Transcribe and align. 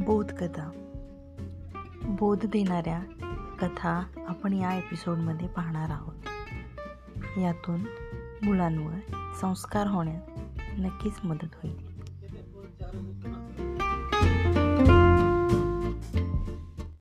बोधकथा. 0.00 0.70
बोध 2.04 2.46
देणाऱ्या 2.46 3.00
कथा 3.60 4.04
आपण 4.28 4.52
या 4.52 4.74
एपिसोडमध्ये 4.74 5.48
पाहणार 5.48 5.90
आहोत. 5.90 6.14
यातून 7.38 7.80
मुलांवर 8.42 9.32
संस्कार 9.40 9.86
होण्यात 9.86 10.20
नक्कीच 10.78 11.14
मदत 11.24 11.48
होईल. 11.62 11.90